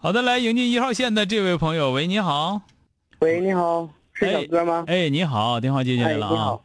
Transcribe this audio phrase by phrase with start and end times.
[0.00, 2.62] 好的，来迎接一号线的这位朋友，喂，你好。
[3.18, 4.84] 喂，你好，是小哥吗？
[4.86, 6.30] 哎，你好，电话接进来了啊。
[6.30, 6.64] 你好。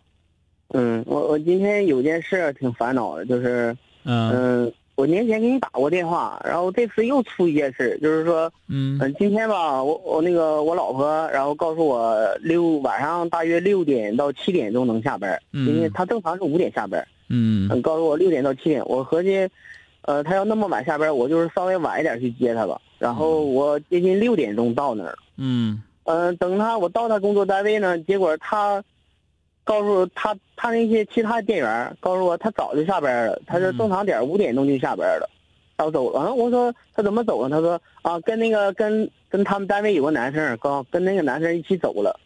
[0.75, 17.03] 嗯，我我今天有件事挺烦恼的，就是嗯，我年前给你打过电话，然后这次又出一件事，就是说嗯今天吧，我我那个我老婆，然后告诉我六晚上大约六点到七点钟能下班，嗯因为她正常是五点下班。
[17.29, 17.81] 嗯。
[17.81, 19.49] 告诉我六点到七点，我合计。
[20.05, 22.77] 呃，他要那么晚下班，我就是稍微晚一点去接他吧。
[23.03, 25.17] 然后我接近六点钟到那儿。
[25.35, 25.83] 嗯。
[26.05, 28.81] 嗯，等他，我到他工作单位呢，结果他
[29.65, 33.41] 告诉他，他那些其他店员告诉我，他早就下班了。
[33.45, 35.29] 他说正常点五点钟就下班了，
[35.79, 36.21] 要走了。
[36.21, 37.49] 嗯，我说他怎么走了？
[37.49, 42.17] 他说啊，跟那个跟跟他们单位有个男生，刚跟那个男生一起走了。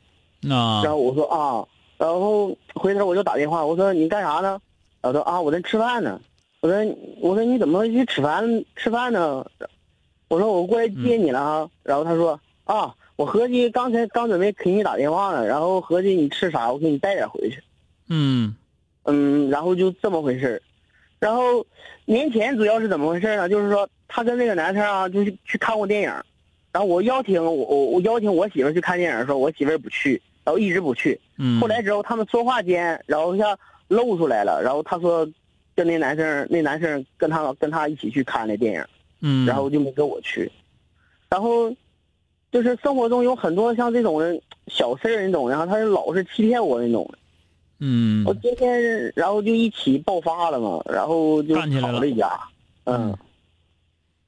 [0.48, 0.82] 啊。
[0.84, 1.66] 然后我说啊，
[1.98, 4.62] 然后回头我就打电话，我说你干啥呢？
[5.02, 6.22] 他说啊，我在吃饭呢。
[6.62, 9.46] 我说，我说你怎么去吃饭吃饭呢？
[10.28, 11.70] 我说我过来接你了啊。
[11.84, 17.62] 然后他说啊，我合计刚才刚准备给你打电话呢，然后合计你吃啥，我给你带点回去。
[18.10, 18.56] 嗯，
[19.04, 20.62] 嗯，然后就这么回事
[21.20, 21.66] 然后
[22.06, 23.50] 年前主要是怎么回事呢？
[23.50, 26.10] 就是说他跟那个男生啊，就是去看过电影。
[26.72, 31.20] 然后我邀请我我我邀请我媳妇去看电影的时候，我媳妇不去，然后一直不去。
[31.38, 31.60] 嗯。
[31.60, 33.58] 后来之后他们说话间，然后像
[33.88, 35.28] 露出来了，然后他说。
[35.78, 38.84] 跟那男生，那男生跟他跟他一起去看那电影，
[39.20, 40.52] 嗯，然后就没跟我去，
[41.30, 41.74] 然后，
[42.52, 47.10] 就是生活中有很多像这种的小事儿那种，然后他老是欺骗我那种，
[47.80, 52.40] 嗯，我今天然后就一起爆发了嘛，然后就吵了一架，
[52.86, 53.18] 嗯，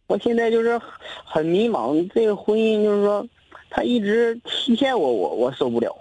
[0.08, 0.80] 我现在就是
[1.24, 3.28] 很迷茫，这个婚姻就是说，
[3.70, 5.96] 他一直欺骗我，我我受不了，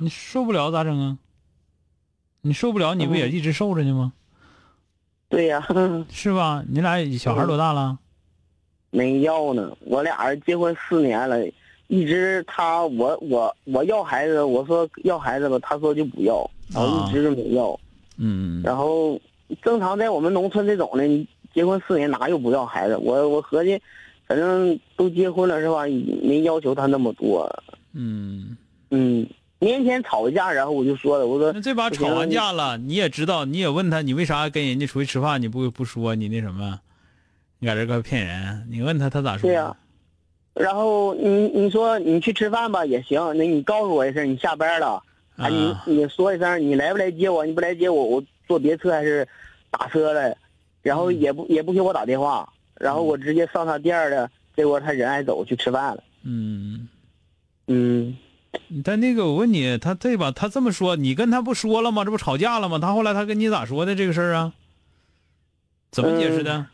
[0.00, 1.18] 你受不了咋整啊？
[2.40, 4.12] 你受不了，你不也一直受着呢吗？
[5.28, 5.66] 对呀，
[6.10, 6.64] 是吧？
[6.68, 7.98] 你俩小孩多大了？
[8.90, 11.44] 没要呢，我俩人结婚四年了，
[11.88, 17.78] 一直他我我我要孩子，我说要孩子吧，他说就不要，然后一直就没要。
[18.16, 18.62] 嗯。
[18.62, 19.20] 然后
[19.62, 22.96] 正常在我们农村这种的，结婚四年哪有不要孩子？
[22.96, 23.80] 我我合计，
[24.26, 25.82] 反正都结婚了是吧？
[26.22, 27.48] 没要求他那么多。
[27.92, 28.56] 嗯。
[28.90, 29.26] 嗯。
[29.60, 36.78] 年前吵一架，然后我就说了，我说那这把吵完架了，你也知道，你也问他，你为啥跟人家出去吃饭，你不不说你那什么，
[37.58, 38.66] 你搁这个骗人？
[38.70, 39.48] 你问他，他咋说？
[39.48, 39.76] 对呀。
[40.54, 45.02] 然后你你说你去吃饭吧也行，那你告诉我一声，你下班了，
[45.36, 47.46] 啊，你你说一声，你来不来接我？
[47.46, 49.26] 你不来接我，我坐别车还是
[49.70, 50.36] 打车的？
[50.82, 56.02] 然后也不也不给我打电话，然后我直接上他店了，结果他人还走去吃饭了。
[56.22, 56.88] 嗯。
[57.66, 58.16] 嗯。
[58.84, 62.04] 但那个，我问你，他这吧他这么说，你跟他不说了吗？
[62.04, 62.78] 这不吵架了吗？
[62.78, 64.52] 他后来他跟你咋说的这个事儿啊？
[65.92, 66.66] 怎么解释的？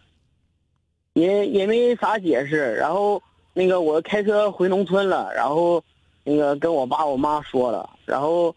[1.15, 2.75] 也也没啥解释。
[2.75, 3.21] 然后
[3.53, 5.83] 那个我开车回农村了，然后
[6.23, 8.55] 那个跟我爸我妈说了，然后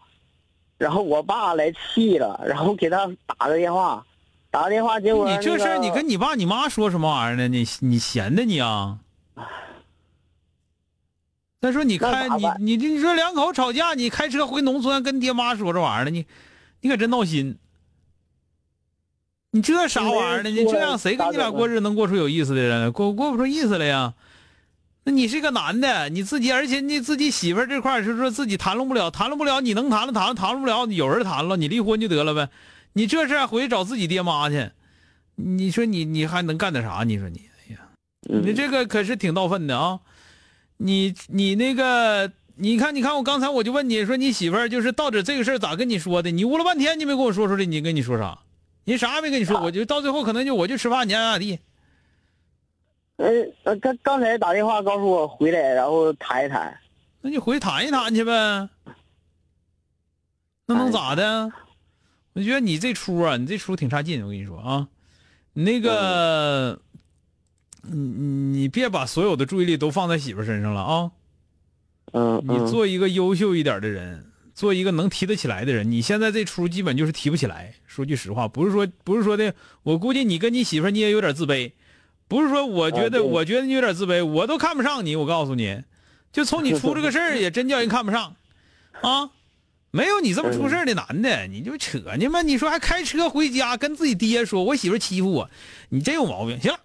[0.76, 4.04] 然后我爸来气了，然后给他打个电话，
[4.50, 7.48] 打个电话，结果你这事儿你跟你爸你妈说什么玩意儿呢？
[7.48, 8.98] 你你闲的你啊？
[11.60, 16.24] 再说你开你你你说两口吵架，你开车回农村跟爹妈说这玩意儿了，你
[16.82, 17.58] 你可真闹心。
[19.50, 20.50] 你这啥玩意儿呢？
[20.50, 22.92] 你这样谁跟你俩过日子能过出有意思的人？
[22.92, 24.14] 过过不出意思来呀？
[25.04, 32.50] 那你是个男的，你自己而且你自己媳妇这块是说自己谈论不了，谈论不了，你能谈论谈论谈论不了，有人谈了，你离婚就得了呗。
[32.92, 34.70] 你这事回去找自己爹妈去，
[35.36, 37.04] 你说你你还能干点啥？
[37.04, 37.80] 你说你，哎呀，
[38.42, 40.00] 你这个可是挺倒粪的啊。
[40.76, 46.30] 你你那个，你看你看，我刚才我就问你说，你媳妇儿就是到底这个事儿咋跟你说的？
[46.30, 48.38] 你呜了半天，你没跟我说出来，你跟你说啥？
[48.88, 51.58] 你啥也没跟你说，我就到最后可能就我就吃饭，你爱咋地。
[53.16, 53.28] 呃
[53.64, 56.74] 呃，他刚才打电话告诉我回来，然后谈一谈。
[57.20, 58.32] 那你回谈一谈去呗。
[60.64, 61.52] 那能咋的？
[62.32, 64.22] 我觉得你这出啊，你这出挺差劲。
[64.24, 64.88] 我跟你说啊，
[65.52, 66.80] 那个，
[67.82, 71.10] 你你别把所有的注意力都放在媳妇身上了啊。
[72.12, 72.42] 嗯。
[72.42, 74.27] 你做一个优秀一点的人，
[74.58, 75.88] 做一个能提得起来的人。
[75.88, 77.74] 你现在这出基本就是提不起来。
[77.86, 81.70] 说句实话，不是说不是说的，我估计你跟你媳妇你也有点自卑。
[82.26, 85.14] 不是说我觉得，我觉得你有点自卑，我都看不上你。
[85.14, 85.84] 我告诉你，
[86.32, 88.34] 就从你出这个事儿，也真叫人看不上，
[89.00, 89.30] 啊，
[89.92, 92.42] 没有你这么出事的男的，你就扯呢嘛？
[92.42, 95.48] 你说还开车回家跟自己爹说，我媳妇欺负我，
[95.90, 96.60] 你真有毛病。
[96.60, 96.80] 行了，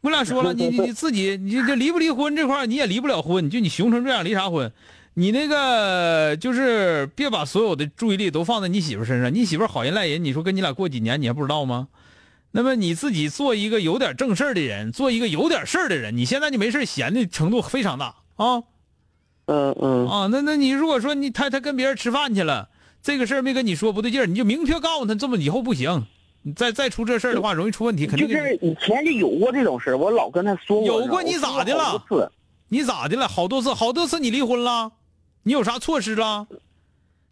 [0.00, 4.72] 我俩说了，你你自己，你这离不离婚这块你也离不了婚，就你熊成这样，离啥婚？
[5.14, 11.88] 你那个就是别把所有的注意力都放在你媳妇身上，你媳妇好人赖人，你说跟你俩过几年，你还不知道吗？
[12.52, 18.62] 那么你自己做一个有点正事儿的人，做一个有点事儿的人，你现在就没事闲的程度非常大啊，
[19.46, 22.68] 嗯嗯啊，那那你如果说你他他跟别人吃饭去了，
[23.02, 26.06] 这个事儿没跟你说不对劲儿，你就明确告诉他，这么以后不行，
[26.42, 32.02] 你再再出这事儿的话，容易出问题，肯定就是以前就有过这种事儿，我老跟他说有过你咋的了？
[32.68, 33.28] 你咋的了？
[33.28, 34.92] 好多次，好多次你离婚了，
[35.44, 36.46] 你有啥措施了？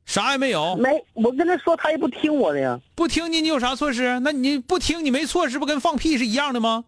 [0.04, 2.80] 啥也没有，没，我跟他说，他也不听我的呀。
[2.96, 4.18] 不听你，你有啥措施？
[4.20, 6.84] 那你不听，你没措施，不跟放屁是一样的吗？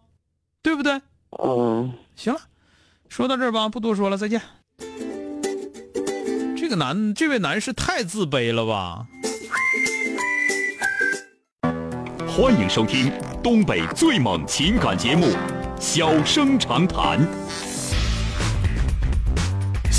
[0.61, 1.01] 对不对？
[1.41, 2.39] 嗯，行了，
[3.07, 4.41] 说到这儿吧，不多说了，再见。
[6.57, 9.07] 这个男，这位男士太自卑了吧？
[12.27, 13.11] 欢迎收听
[13.41, 15.27] 东北最猛情感节目
[15.79, 17.19] 《小生长谈》，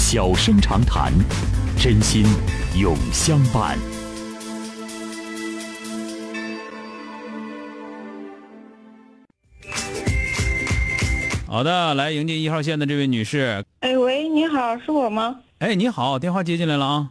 [0.06, 1.10] 小生长谈，
[1.78, 2.26] 真心。
[2.78, 3.78] 永相伴。
[11.46, 13.64] 好的，来迎接一号线的这位女士。
[13.80, 15.40] 哎喂，你好，是我吗？
[15.60, 17.10] 哎，你好，电话接进来了啊。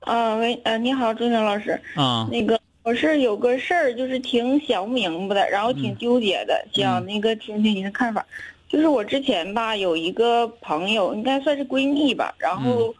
[0.00, 1.80] 啊喂，呃，你好，周星老师。
[1.94, 2.28] 啊。
[2.32, 8.26] 那个，我是有个事儿，就是挺想不明白的，然后挺纠结的，想那个听听您的看法。
[8.74, 12.92] 就是我之前吧，有一个朋友，应该算是闺蜜吧，然后，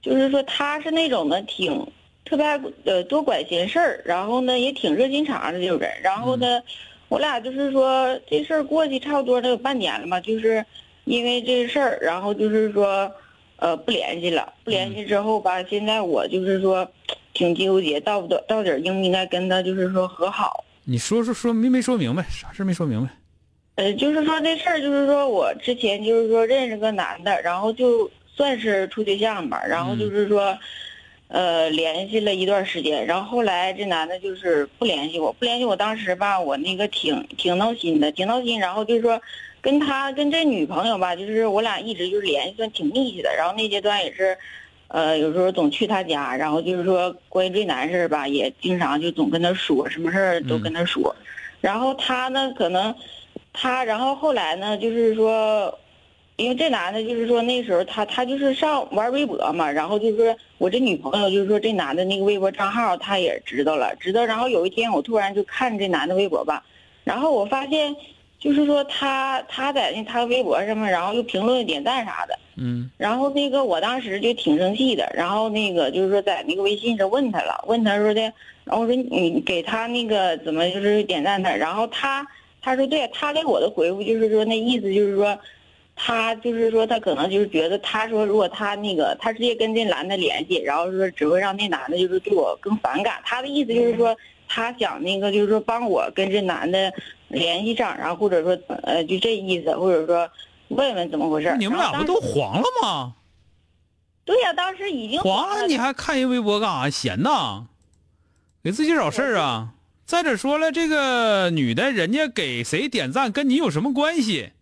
[0.00, 1.84] 就是说她是那种的挺。
[2.24, 5.90] 特别爱呃多管闲事儿，然后呢也挺热心肠的这种人。
[6.02, 6.62] 然后呢，
[7.08, 10.62] 我俩就是说这事儿过去差不多得有半年了吧，就是
[11.06, 13.10] 因为这事儿，然后就是说
[13.56, 14.52] 呃不联系了。
[14.62, 16.86] 不联系之后吧，现在我就是说
[17.32, 20.62] 挺纠结，到不到到底应不应该跟他就是说和好？
[20.84, 23.10] 你说说说没没说明白，啥事没说明白？
[23.78, 30.58] 呃，就是说这事儿，就是说我之前就是说认识个男的，然后就算是处对象吧，然后就是说。
[31.30, 35.76] 呃，联系了一段时间，然后后来这男的就是不联系我，不联系我。
[35.76, 38.58] 当时吧，我那个挺挺闹心的，挺闹心。
[38.58, 39.20] 然后就是说，
[39.60, 43.28] 跟他跟这女朋友吧，就是我俩一直就是联系算挺密切的。
[43.36, 44.38] 然后那阶段也是，
[44.88, 51.14] 呃，有时候总去他家，然后就是说关于这男事吧，也经常就总跟他说，什么事儿都跟他说。
[51.60, 52.94] 然后他呢，可能
[53.52, 55.78] 他，然后后来呢，就是说。
[56.40, 64.24] 因为这男的，就是说那时候他他就是上玩微博嘛，然后就是说我这女朋友就是说这男的那个微博账号他也知道了，知道。
[64.24, 66.62] 然后有一天我突然就看这男的微博吧，
[67.02, 67.96] 然后我发现，
[68.38, 72.88] 就是说他他在那他微博上面，然后又评论点赞啥的，嗯。
[72.96, 78.20] 然后那个我当时就挺生气的，然后那个就是说在那个微信上问他了，问他说的，
[78.62, 82.24] 然后我说你给他那个怎么就是点赞他，然后他
[82.60, 85.38] 他说对，他给我的回复就是说那意思就是说。
[86.00, 93.20] 他就是说，他可能就是觉得，他说如果他那个，他直接跟这男的联系，然后说只会让那男的就是对我更反感。
[93.24, 96.92] 他的意思就是说，他想那个就是说帮我跟这男的
[97.26, 100.30] 联系上，然后或者说呃就这意思，或者说
[100.68, 101.52] 问问怎么回事。
[101.58, 103.14] 你们俩不都黄了吗？
[104.24, 106.88] 对呀，当时已经黄了，你还看人微博干啥？
[106.88, 107.64] 闲呐，
[108.62, 109.74] 给自己找事儿啊！
[110.08, 114.52] 再者说了，这个女的，人家给谁点赞，跟你有什么关系？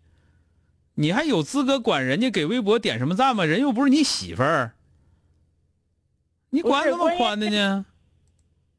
[0.95, 3.45] 你还有资格管人家给微博点什么赞吗？
[3.45, 4.73] 人又不是你媳妇儿，
[6.49, 7.85] 你管那么宽的呢？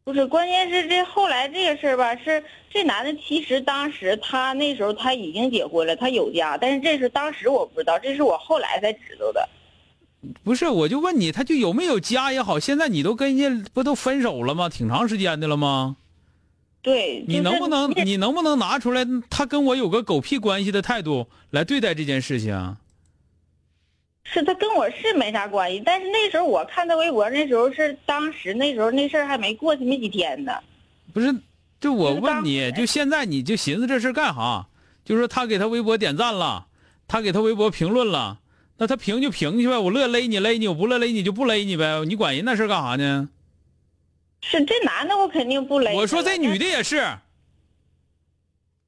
[0.04, 9.48] 不是，关键是这后来这个事儿吧，是这男的其实当时他那时候他已经结婚了，他有家，但是这是当时我不知道，这是我后来才知道的。
[10.44, 14.68] 不是，我就问你，他就有没有家也好，现在你都跟人家不都分手了吗？
[14.68, 15.96] 挺长时间的了吗？
[16.80, 22.76] 对，你能不能你能不能拿出来他跟我有个狗屁关系的态度来对待这件事情？
[24.24, 30.52] 是他跟我是没啥关系，但是那时候我看他微博，那时候是当时那时候那事儿还没过去没几天呢。
[31.14, 31.34] 不是，
[31.80, 34.68] 就我问你就现在你就寻思这事干哈？
[35.04, 36.66] 就是说他给他微博点赞了，
[37.08, 38.38] 他给他微博评论了，
[38.76, 43.30] 那他评就评去呗，我乐勒你勒你，我不乐勒你就不勒你呗，你管人那事干啥呢？
[44.40, 45.94] 是这男的我肯定不勒。
[45.94, 47.18] 我说这女的也是，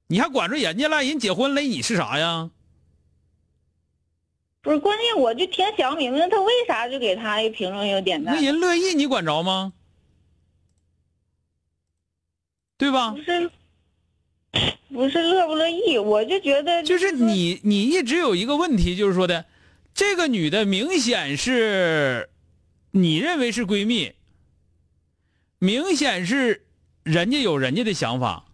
[0.06, 1.02] 你还管着人家了？
[1.02, 2.50] 人结婚勒你是啥呀？
[4.62, 8.34] 不是关键，我就挺想不明白，他为啥就给他一评论又点赞？
[8.34, 9.72] 那人乐意，你管着吗？
[12.76, 13.12] 对吧？
[13.12, 13.50] 不是，
[14.88, 19.46] 不是乐不乐意，我就觉得就是你，你一直有一个问题，就是说的，
[19.94, 22.28] 这个女的明显是，
[22.90, 24.12] 你认为是闺蜜，
[25.60, 26.66] 明显是
[27.02, 28.46] 人家有人家的想法，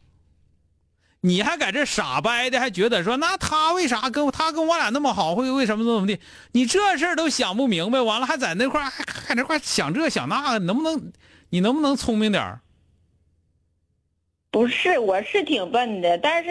[1.21, 6.19] 你还在这傻掰的，还觉得说那他为啥跟他跟我俩那么好，会为什么怎么的？
[6.51, 11.13] 你这事儿都想不明白，完了还在那块还还那块想这想那，能不能
[11.51, 12.61] 你能不能聪明点儿？
[14.51, 16.51] 不是，我是挺笨的，但是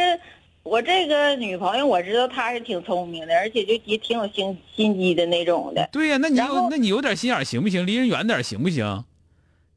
[0.64, 5.90] 我这个女朋友我知道她是挺聪明的，而且就也挺有心心机的那种的。
[5.92, 7.86] 对呀，那你有那你有点心眼行不行？
[7.86, 9.04] 离人远点行不行？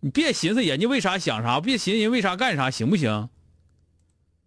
[0.01, 3.29] 你别寻思人家为啥想啥，别寻思人为啥干啥，行不行？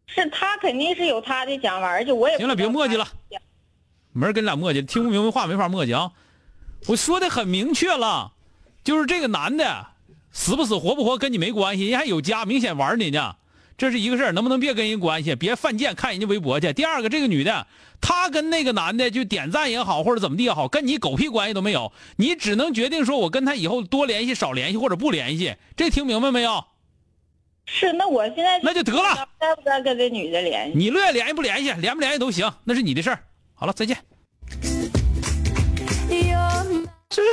[0.07, 3.07] 是他肯定是有他的想法，而且我也行了，别磨叽了，
[4.11, 6.11] 没人跟你俩磨叽，听不明白话没法磨叽啊！
[6.87, 8.33] 我说的很明确了，
[8.83, 9.87] 就是这个男的
[10.31, 13.35] 死不死活不活跟你没关系，人还有家，明显玩你呢。
[13.81, 16.71] 这是一个事儿，能不能别跟人关系，别犯贱，看人家微博去。
[16.71, 17.65] 第二个，这个女的，
[17.99, 21.91] 她跟那个男的就点赞也好，或者怎么地也好，跟你狗屁关系都没有。
[22.17, 25.55] 你只能决定说，我跟他以后多联系、少联系或者不联系。
[25.75, 26.63] 这听明白没有？
[27.65, 29.27] 是，那我现在那就得了。
[29.39, 30.77] 该不该跟这女的联系？
[30.77, 33.23] 你乐意联系不联系，联不联系都行，那是你的事儿。
[33.55, 33.97] 好了，再见。
[37.09, 37.23] 这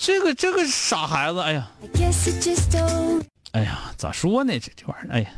[0.00, 1.70] 这个这个傻孩子，哎呀，
[3.52, 4.58] 哎呀，咋说呢？
[4.58, 5.28] 这这玩意儿，哎呀。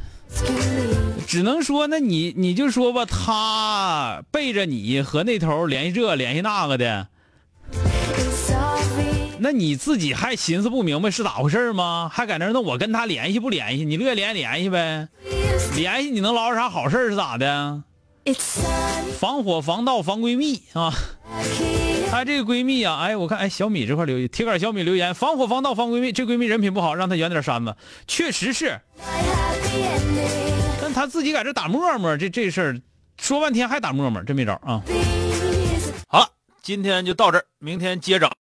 [1.27, 7.09] 只能说，那你你就说吧，他背着你和那头联系这联系那个的，
[9.39, 12.11] 那你自己还寻思不明白是咋回事吗？
[12.13, 13.85] 还在那那我跟他联系不联系？
[13.85, 15.09] 你乐意联系联系呗，
[15.75, 17.83] 联系你能捞着啥好事是咋的？
[19.19, 20.93] 防火防盗防闺蜜啊！
[22.13, 27.75] 哎，这个闺蜜啊，哎，我看哎小米这块留言，铁杆小米留言，防火防盗防闺蜜，这闺蜜人品不好，让她远点扇子，
[28.07, 28.79] 确实是。
[30.81, 32.81] 但他自己在这打沫沫，这这事儿
[33.19, 34.83] 说半天还打沫沫，真没招啊！
[36.09, 36.29] 好了，
[36.63, 38.31] 今天就到这儿，明天接着。